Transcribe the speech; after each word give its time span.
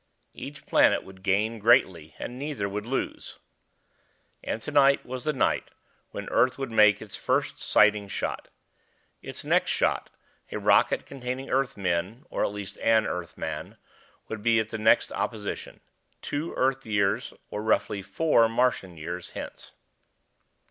Each 0.33 0.65
planet 0.65 1.03
would 1.03 1.21
gain 1.21 1.59
greatly, 1.59 2.15
and 2.17 2.39
neither 2.39 2.67
would 2.67 2.87
lose. 2.87 3.37
And 4.43 4.59
tonight 4.59 5.05
was 5.05 5.25
the 5.25 5.31
night 5.31 5.69
when 6.09 6.27
Earth 6.29 6.57
would 6.57 6.71
make 6.71 7.03
its 7.03 7.15
first 7.15 7.59
sighting 7.61 8.07
shot. 8.07 8.47
Its 9.21 9.45
next 9.45 9.69
shot, 9.69 10.09
a 10.51 10.57
rocket 10.57 11.05
containing 11.05 11.51
Earthmen, 11.51 12.25
or 12.31 12.43
at 12.43 12.51
least 12.51 12.79
an 12.79 13.05
Earthman, 13.05 13.77
would 14.27 14.41
be 14.41 14.59
at 14.59 14.69
the 14.69 14.79
next 14.79 15.11
opposition, 15.11 15.81
two 16.19 16.51
Earth 16.55 16.83
years, 16.83 17.31
or 17.51 17.61
roughly 17.61 18.01
four 18.01 18.49
Martian 18.49 18.97
years, 18.97 19.29
hence. 19.29 19.71